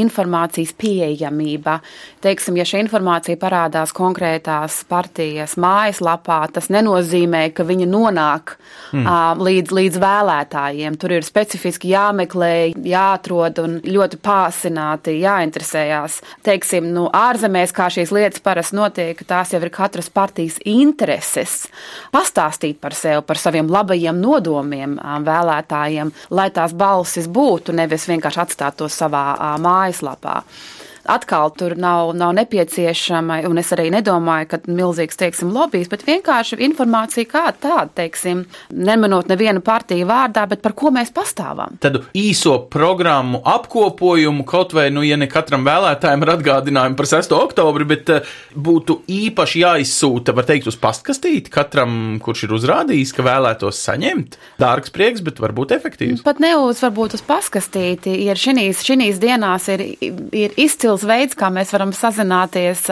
[0.00, 1.78] informācijas pieejamība.
[2.24, 8.56] Teiksim, ja šī informācija parādās konkrētās partijas mājaslapā, tas nenozīmē, ka viņa nonāk
[8.90, 9.04] mm.
[9.04, 10.96] uh, līdz, līdz vēlētājiem.
[10.98, 16.18] Tur ir specifiski jāmeklē, jāatrod un ļoti pāsināti jāinteresējās.
[16.46, 21.68] Teiksim, nu, ārzemēs, kā šīs lietas parasti notiek, tās jau ir katras partijas intereses,
[22.14, 24.98] pastāstīt par sevi, par saviem labajiem nodomiem
[25.30, 30.40] vēlētājiem, lai tās balsis būtu, nevis vienkārši atstāt to savā mājaslapā
[31.04, 36.60] atkal tur nav, nav nepieciešama, un es arī nedomāju, ka milzīgs, teiksim, lobbyis, bet vienkārši
[36.66, 41.78] informācija kā tāda, teiksim, nemanot nevienu partiju vārdā, bet par ko mēs pastāvam.
[41.82, 47.34] Tad īso programmu apkopojumu, kaut vai, nu, ja ne katram vēlētājam ir atgādinājumi par 6.
[47.36, 53.26] oktobri, bet uh, būtu īpaši jāizsūta, var teikt, uz pastkastīti katram, kurš ir uzrādījis, ka
[53.26, 54.38] vēlētos saņemt.
[54.60, 56.24] Dārgs prieks, bet varbūt efektīvs.
[56.26, 58.84] Pat ne uz, varbūt uz paskastīti, ir šīs,
[59.20, 59.84] dienās ir,
[60.36, 62.82] ir izcils izcils veids, kā mēs varam sazināties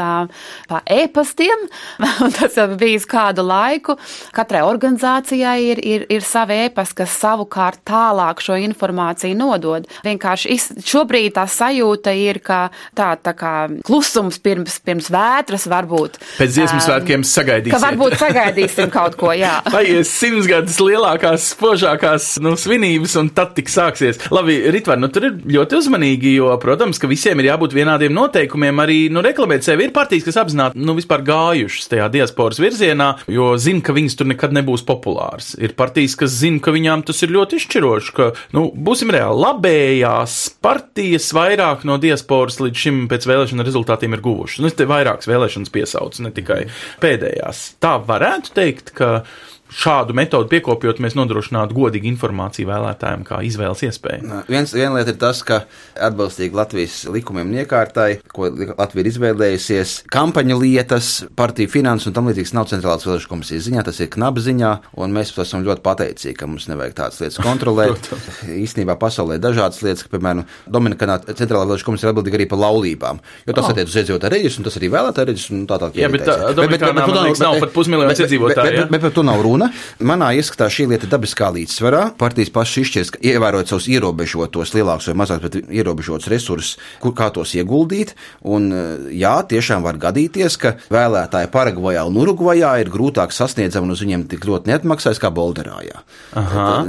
[0.68, 1.66] pa e-pastiem.
[2.38, 3.96] Tas jau bijis kādu laiku.
[4.34, 9.88] Katrai organizācijai ir, ir, ir savi e-pasti, kas savukārt tālāk šo informāciju nodod.
[10.06, 13.54] Vienkārši šobrīd tā sajūta ir, ka tā, tā kā
[13.86, 16.20] klusums pirms, pirms vētras varbūt.
[16.38, 17.74] Pēc dziesmu svētkiem sagaidīsim.
[17.74, 19.58] Ka varbūt sagaidīsim kaut ko, jā.
[19.74, 24.22] Paies simts gadus lielākās, spožākās nu, svinības, un tad tik sāksies.
[24.34, 28.12] Labi, Ritvar, nu tur ir ļoti uzmanīgi, jo, protams, ka visiem ir jābūt vienam vienādiem
[28.12, 29.86] noteikumiem arī nu, reklamēt sevi.
[29.88, 30.96] Ir partijas, kas apzināti nu,
[31.28, 35.54] gājušas tajā diasporas virzienā, jo zina, ka viņas tur nekad nebūs populāras.
[35.58, 40.38] Ir partijas, kas zina, ka viņām tas ir ļoti izšķiroši, ka, nu, būsim reāli, labējās
[40.64, 44.62] partijas vairāk no diasporas līdz šim pēc vēlēšana rezultātiem ir guvušas.
[44.62, 46.64] Nu, es te vairākas vēlēšanas piesaucu, ne tikai
[47.02, 47.64] pēdējās.
[47.82, 49.22] Tā varētu teikt, ka
[49.68, 54.42] šādu metodu piekopjot, mēs nodrošinātu godīgu informāciju vēlētājiem, kā izvēles iespēju.
[54.48, 55.62] Viens, viena lieta ir tas, ka
[56.08, 62.30] atbilstīgi Latvijas likumiem un iekārtai, ko Latvija ir izvēlējusies, kampaņu lietas, partiju finanses un tam
[62.30, 66.36] līdzīgas nav centrālās vēlēšana komisijas ziņā, tas ir knaba ziņā, un mēs esam ļoti pateicīgi,
[66.38, 68.10] ka mums nevajag tādas lietas kontrolēt.
[68.64, 72.62] Īstenībā pasaulē ir dažādas lietas, ka, piemēram, Dominikanā centrālā vēlēšana komisija ir atbildīga arī par
[72.64, 73.72] laulībām, jo tas oh.
[73.74, 75.98] attiec uz iedzīvotāju reģistru, un tas arī vēlētāju reģistru, un tā tālāk.
[75.98, 78.58] Jā, bet, tā, bet, bet, bet, bet, bet, bet, nav pat pusmiljons iedzīvotāju.
[78.58, 79.70] Bet, bet, bet, bet, bet, nav runa runa.
[80.00, 82.02] Manā ieskatā šī lieta ir dabiskā līdzsvarā.
[82.18, 87.54] Partijas pašas izšķirs, ievērojot savus ierobežotos, lielākus vai mazākus, bet ierobežotus resursus, kur kā tos
[87.58, 88.14] ieguldīt.
[88.42, 93.90] Un, eh, jā, tiešām var gadīties, ka vēlētāji Paragvajā un Urugvajā ir grūtāk sasniedzami un
[93.90, 96.02] uz viņiem tik ļoti neatmaksājas kā Bolderājā.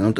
[0.00, 0.12] Nu,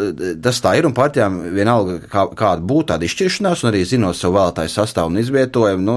[0.42, 4.38] tas tā ir un partijām vienalga, kā, kāda būtu tāda izšķiršanās, un arī zinot savu
[4.38, 5.96] vēlētāju sastāvu un izvietojumu, nu,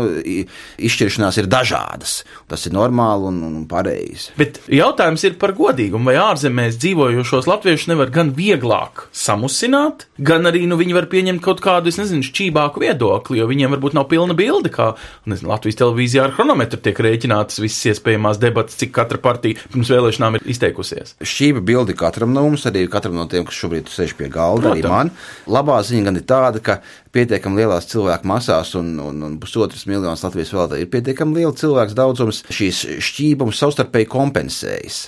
[0.78, 2.24] izšķiršanās ir dažādas.
[2.48, 4.34] Tas ir normāli un, un pareizi.
[4.38, 10.44] Bet jautājums ir par godīgumu vai ārzemēs ārzemēs dzīvojošos latviešus nevar gan vieglāk samusināt, gan
[10.50, 14.10] arī nu, viņi var pieņemt kaut kādu, es nezinu, šķībāku viedokli, jo viņiem varbūt nav
[14.12, 14.92] pilna bilde, kā
[15.30, 20.40] nezinu, Latvijas televīzijā ar chronometru tiek rēķinātas visas iespējamās debatas, cik katra partija pirms vēlēšanām
[20.40, 21.16] ir izteikusies.
[21.24, 24.84] Šķība bildi katram no mums, arī katram no tiem, kas šobrīd sēž pie galda, Protams.
[24.84, 25.14] arī man.
[25.48, 26.82] Labā ziņa gan ir tāda, ka
[27.14, 31.96] pietiekami lielās cilvēku masās, un, un, un pusotras miljonus Latvijas vēlētāju ir pietiekami liela cilvēks
[31.98, 32.42] daudzums.
[32.54, 35.00] Šīs šķībumus savstarpēji kompensējas.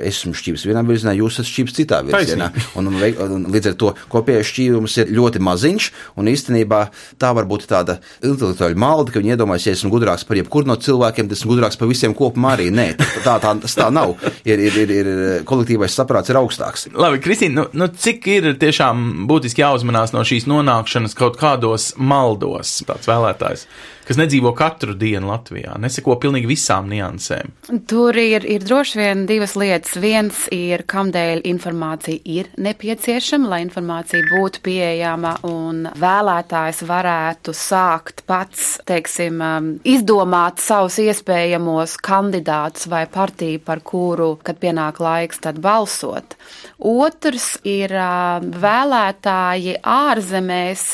[0.00, 2.50] Es esmu šķības vienā virzienā, jūs esat šķības citā virzienā.
[2.80, 2.96] Un, un,
[3.26, 6.80] un, līdz ar to kopējais šķīvums ir ļoti maziņš, un īstenībā
[7.20, 10.78] tā var būt tāda intelektuāla malda, ka viņi iedomājas, ja esmu gudrāks par jebkuru no
[10.80, 12.70] cilvēkiem, tad esmu gudrāks par visiem kopumā arī.
[12.74, 12.88] Nē,
[13.26, 14.16] tā, tā, tas tā nav.
[14.48, 15.10] Ir, ir, ir, ir
[15.48, 16.88] kolektīvais saprāts ir augstāks.
[16.96, 21.92] Labi, Kristīna, nu, nu, cik ir tiešām būtiski jāuzmanās no šīs nonākšanas kaut kā kādos
[21.98, 22.78] maldos.
[22.88, 23.66] Tāds vēlētājs,
[24.10, 27.52] kas nedzīvo katru dienu Latvijā, neseko pilnīgi visām niansēm.
[27.86, 29.94] Tur ir, ir droši vien divas lietas.
[30.02, 38.80] Viens ir, kamdēļ informācija ir nepieciešama, lai informācija būtu pieejama un vēlētājs varētu sākt pats,
[38.90, 46.34] teiksim, um, izdomāt savus iespējamos kandidātus vai partiju, par kuru, kad pienāk laiks, tad balsot.
[46.82, 50.86] Otrs ir vēlētāji ārzemēs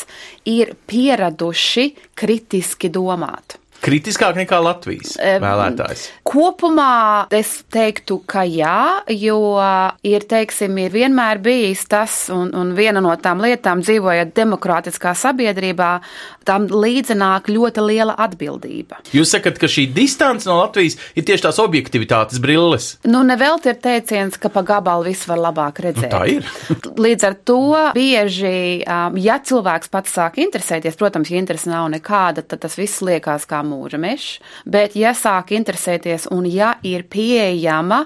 [0.47, 3.06] ir pieraduši kritiski domāt.
[3.11, 3.55] amado.
[3.83, 6.07] Kritiskāk nekā Latvijas vēlētājs?
[6.27, 9.39] Kopumā es teiktu, ka jā, jo
[10.07, 15.91] ir, teiksim, ir vienmēr bijis tas, un, un viena no tām lietām, dzīvojot demokrātiskā sabiedrībā,
[16.47, 19.01] tam līdzenāk ļoti liela atbildība.
[19.15, 22.93] Jūs sakat, ka šī distance no Latvijas ir tieši tās objektivitātes brilles.
[23.07, 26.11] Nu, nevelti ir teiciens, ka pa gabalu viss var labāk redzēt.
[26.11, 26.47] Nu, tā ir.
[27.07, 27.61] Līdz ar to
[27.95, 33.03] bieži, um, ja cilvēks pats sāk interesēties, protams, ja interese nav nekāda, tad tas viss
[33.05, 34.41] liekas kā mūža mežs.
[34.65, 38.03] Bet, ja sāk interesēties un ja ir pieejama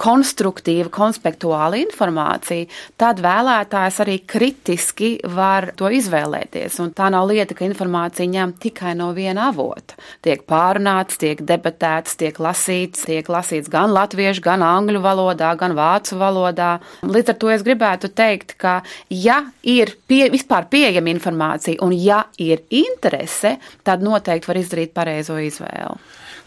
[0.00, 2.68] konstruktīva, konspektuāla informācija,
[3.00, 6.78] tad vēlētājs arī kritiski var to izvēlēties.
[6.80, 9.98] Un tā nav lieta, ka informācija ņem tikai no viena avota.
[10.24, 16.18] Tiek pārunāts, tiek debatēts, tiek lasīts, tiek lasīts gan latviešu, gan angļu valodā, gan vācu
[16.20, 16.72] valodā.
[17.04, 18.80] Līdz ar to es gribētu teikt, ka
[19.12, 25.38] ja ir pie, vispār pieejama informācija un ja ir interese, tad noteikti var izdarīt pareizo
[25.40, 25.96] izvēli.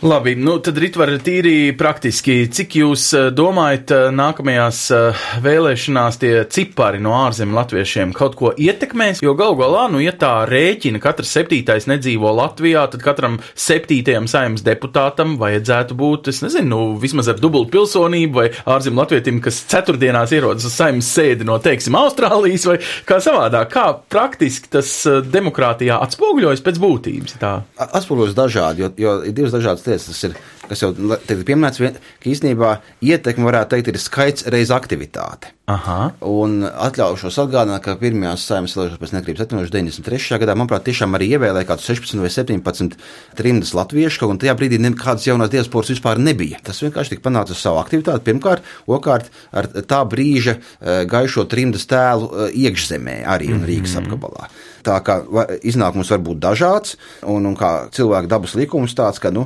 [0.04, 6.32] Labi, nu tad Ritvar, tīri praktiski, cik jūs eh, domājat, eh, nākamajās eh, vēlēšanās tie
[6.52, 9.22] cipari no ārzemju latviešiem kaut ko ietekmēs?
[9.24, 14.66] Jo gal galā, nu, ja tā rēķina, katrs septītais nedzīvo Latvijā, tad katram septītajam saimnes
[14.68, 20.36] deputātam vajadzētu būt, es nezinu, nu, vismaz ar dubultu pilsonību vai ārzemju latvietim, kas ceturtdienās
[20.36, 23.72] ierodas uz saimnes sēdi no, teiksim, Austrālijas vai kā savādāk.
[23.72, 24.92] Kā praktiski tas
[25.32, 27.40] demokrātijā atspoguļojas pēc būtības?
[27.40, 27.56] Tā?
[27.88, 29.93] Atspoguļojas dažādi, jo, jo ir divas dažādas lietas.
[29.94, 30.34] Tas ir,
[30.74, 31.82] kas jau ir pieminēts,
[32.20, 35.54] ka īstenībā ietekme varētu teikt ir skaits reiz aktivitāte.
[35.72, 36.10] Aha.
[36.28, 40.40] Un atļaušos atgādināt, ka pirmajās saimnes vēlēšanās pēc nekrības atminējuši 93.
[40.42, 42.98] gadā, manuprāt, tiešām arī ievēlēja kāds 16 vai 17
[43.40, 46.60] trimdas latviešu, un tajā brīdī nekādas jaunās diasporas vispār nebija.
[46.68, 51.88] Tas vienkārši tika panācis ar savu aktivitāti, pirmkārt, otrkārt ar tā brīža eh, gaišo trimdas
[51.88, 54.52] tēlu eh, iekšzemē arī un Rīgas apgabalā.
[54.84, 55.22] Tā kā
[55.64, 59.46] iznākums var būt dažāds, un, un kā cilvēka dabas likums tāds, ka nu,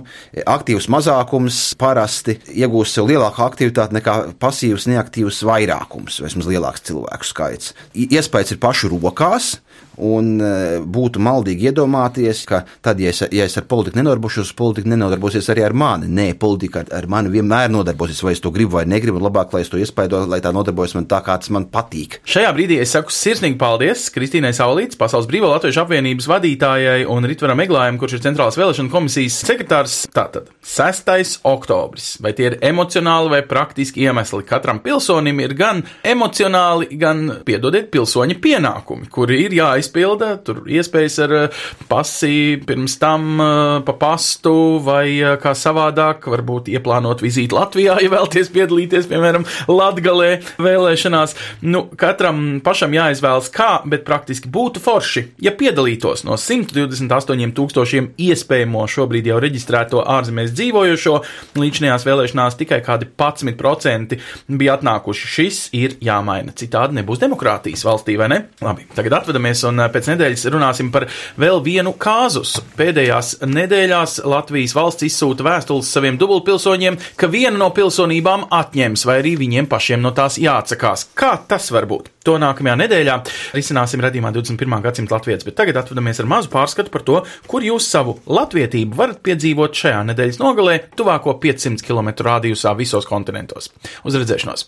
[0.50, 7.25] aktīvs mazākums parasti iegūst sev lielāku aktivitāti nekā pasīvs, neaktīvs vairākums, vai vismaz lielāks cilvēku
[7.25, 7.73] skaits.
[7.93, 9.58] Iespējas ir pašu rokās,
[9.98, 10.38] un
[10.86, 15.66] būtu maldīgi iedomāties, ka tad, ja es, ja es ar politiku nenodarbošos, politika nenodarbosies arī
[15.66, 16.10] ar mani.
[16.12, 19.63] Nē, politika ar, ar mani vienmēr nodarbosies, vai es to gribu vai negribu, labāk, lai
[19.66, 22.20] es to iespaido, lai tā nodarbojas man tā, kā tas man patīk.
[22.30, 27.63] Šajā brīdī es saku sirsnīgi paldies Kristīnai Saulīts, Pasaules Brīvā Latviešu apvienības vadītājai un Ritvaram
[27.66, 29.98] Eglājam, kurš ir Centrālās vēlēšana komisijas sekretārs.
[30.13, 31.40] Tātad 6.
[31.48, 32.16] oktobris.
[32.24, 34.46] Vai tie ir emocionāli vai praktiski iemesli?
[34.48, 40.34] Katram pilsonim ir gan emocionāli, gan, piedodiet, pilsoņa pienākumi, kuri ir jāizpilda.
[40.45, 46.71] Tur iespējas ar eh, pasi pirms tam eh, pa pastu vai eh, kā savādāk, varbūt
[46.73, 51.36] ieplānot vizīti Latvijā, ja vēlties piedalīties, piemēram, Latgalē vēlēšanās.
[51.67, 58.86] Nu, katram pašam jāizvēlas kā, bet praktiski būtu forši, ja piedalītos no 128 tūkstošiem iespējamo
[58.91, 61.17] šobrīd jau reģistrēto ārzemēs dzīvojošo,
[61.60, 64.17] līdzinājās vēlēšanās tikai kādi 11%
[64.58, 65.32] bija atnākuši.
[65.38, 68.39] Šis ir jāmaina, citādi nebūs demokrātijas valstī, vai ne?
[68.63, 71.08] Labi, tagad atvedamies un eh, pēc nedēļas runāsim par
[71.39, 72.63] vēl vienu kāzusu.
[72.78, 79.36] Pēdējās nedēļās Latvijas valsts izsūta vēstules saviem dubultpilsoņiem, ka vienu no pilsonībām atņems, vai arī
[79.41, 81.10] viņiem pašiem no tās jāatsakās.
[81.17, 82.12] Kā tas var būt?
[82.28, 83.17] To nākamajā nedēļā
[83.56, 84.80] risināsim redzījumā 21.
[84.84, 89.22] gadsimta latvijas, bet tagad atvadamies ar mazu pārskatu par to, kur jūs savu latvietību varat
[89.24, 93.72] piedzīvot šajā nedēļas nogalē, tuvāko 500 km rādījusā visos kontinentos.
[94.04, 94.67] Uz redzēšanos!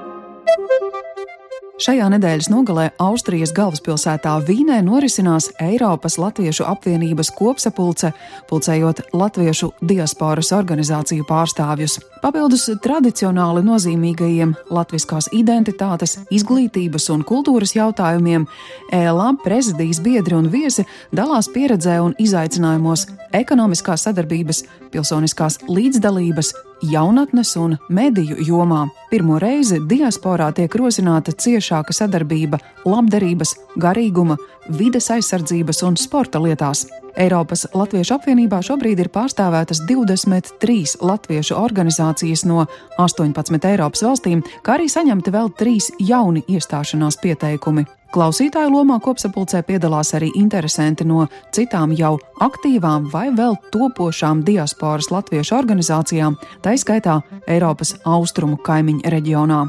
[1.81, 8.11] Šajā nedēļas nogalē Austrijas galvaspilsētā Vīnē norisinās Eiropas Latviešu apvienības kopsapulce,
[8.51, 11.97] pulcējot latviešu diasporas organizāciju pārstāvjus.
[12.21, 18.45] Papildus tradicionāli nozīmīgajiem latviskās identitātes, izglītības un kultūras jautājumiem,
[18.93, 23.07] ELA prezidijas biedri un viesi dalās pieredzē un izaicinājumos
[23.41, 28.85] ekonomiskās sadarbības, pilsoniskās līdzdalības, jaunatnes un mediju jomā.
[29.11, 34.37] Pirmo reizi diasporā tiek rosināta ciešāka sadarbība labdarības, garīguma,
[34.69, 36.85] vides aizsardzības un sporta lietās.
[37.19, 42.65] Eiropas Latviešu apvienībā šobrīd ir pārstāvētas 23 latviešu organizācijas no
[42.97, 47.85] 18 Eiropas valstīm, kā arī saņemti vēl trīs jauni iestāšanās pieteikumi.
[48.11, 55.55] Klausītāju lomā kopsapulcē piedalās arī interesanti no citām jau aktīvām vai vēl topošām diasporas latviešu
[55.55, 59.61] organizācijām, tā izskaitā Eiropas austrumu kaimiņu reģionā.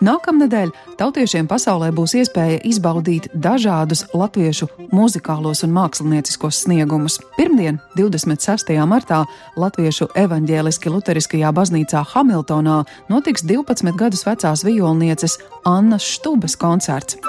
[0.00, 7.18] Nākamnedēļ tautiešiem pasaulē būs iespēja izbaudīt dažādus latviešu muzikālos un mākslinieciskos sniegumus.
[7.36, 8.72] Pirmdien, 26.
[8.88, 9.26] martā,
[9.60, 12.78] Latviešu evaņģēliski luteriskajā baznīcā Hamiltonā
[13.12, 15.36] notiks 12 gadus vecās violnieces
[15.68, 17.20] Annas Štubas koncerts.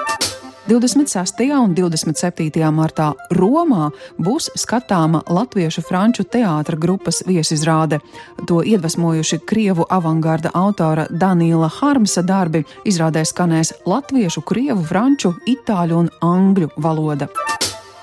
[0.66, 1.42] 26.
[1.58, 2.70] un 27.
[2.70, 3.88] martā Romā
[4.22, 7.98] būs skatāma latviešu franču teātra grupas viesizrāde.
[8.46, 16.12] To iedvesmojuši krievu avangarda autora Daniela Harmsa darbi, izrādē skanēs latviešu, krievu, franču, itāļu un
[16.22, 17.28] angļu valoda.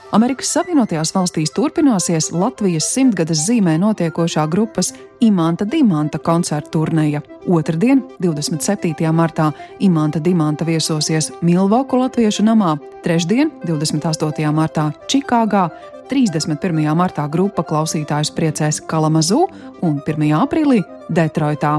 [0.10, 4.90] Amerikas Savienotajās valstīs turpināsies Latvijas simtgades zīmē notiekošā grupas
[5.22, 7.22] Imanta Dimanta koncerta turneja.
[7.46, 8.96] Otradien, 27.
[9.14, 14.50] martā, Imanta Dimanta viesosies Milvoku Latviešu namā, trešdien, 28.
[14.56, 15.68] martā, Čikāgā,
[16.10, 16.82] 31.
[16.98, 19.46] martā grupa klausītājus priecēs Kalamazū
[19.86, 20.34] un 1.
[20.42, 21.78] aprīlī Detroitā.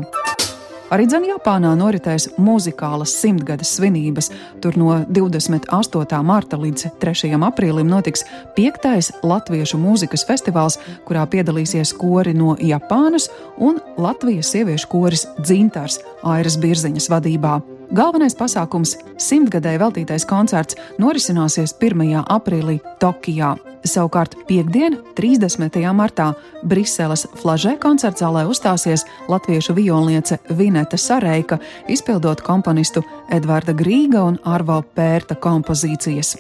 [0.91, 4.27] Arī dzene Japānā noritēs muzikālas simtgades svinības.
[4.59, 6.19] Tur no 28.
[6.27, 7.31] marta līdz 3.
[7.47, 8.25] aprīlim notiks
[8.57, 9.13] 5.
[9.23, 13.31] Latviešu mūzikas festivāls, kurā piedalīsies kori no Japānas
[13.63, 17.61] un Latvijas sieviešu koris Dzintars Airas Birziņas vadībā.
[17.95, 18.99] Galvenais pasākums-
[19.31, 22.25] simtgadēji veltītais koncerts norisināsies 1.
[22.27, 23.70] aprīlī Tokijā.
[23.85, 25.79] Savukārt piekdien, 30.
[25.97, 26.31] martā,
[26.69, 31.59] Briseles Flažē koncertzālē uzstāsies latviešu violniece Vineta Sareika,
[31.89, 33.03] izpildot komponistu
[33.33, 36.37] Edvarda Grīga un Arvo Pērta kompozīcijas.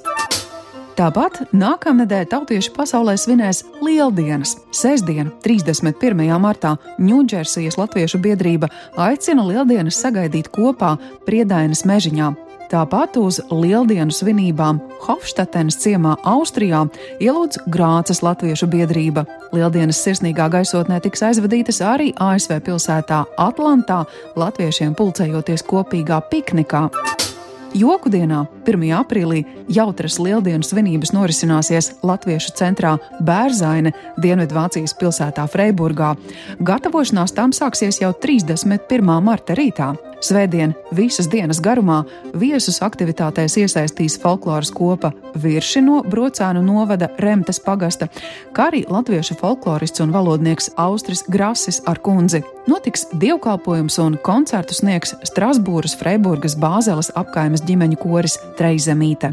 [1.01, 4.59] Tāpat nākamnedēļ tautieši pasaulē svinēs Lieldienas.
[4.76, 6.20] Sestdien, 31.
[6.43, 8.68] martā, Ņūdžersijas Latviešu biedrība
[9.01, 12.49] aicina Lieldienas sagaidīt kopā Priedainas mežiņā.
[12.71, 16.85] Tāpat uz Lieldienu svinībām Hofštatenes ciemā Austrijā
[17.18, 19.25] ielūdz Grācas Latviešu biedrība.
[19.51, 24.05] Lieldienas sirsnīgā gaisotnē tiks aizvadītas arī ASV pilsētā Atlantā,
[24.39, 26.85] latviešiem pulcējoties kopīgā piknikā.
[27.75, 28.87] Joku dienā, 1.
[28.99, 36.12] aprīlī, jautras lieldienu svinības norisināsies Latviešu centrā Bērzaine, Dienvidvācijas pilsētā Freiburgā.
[36.62, 39.11] Gatavošanās tām sāksies jau 31.
[39.27, 39.93] marta rītā.
[40.21, 42.03] Svētdien visas dienas garumā
[42.37, 48.11] viesus aktivitātēs iesaistīs folkloras kopa Virši no Brocēnu novada Remtes pagasta,
[48.53, 52.43] kā arī latviešu folklorists un valodnieks Austris Grasis ar kundzi.
[52.68, 59.33] Notiks dievkalpojums un koncertu sniegs Strasbūras, Freiburgas, Bāzeles apkaimes ģimeņu koris Treizemīte.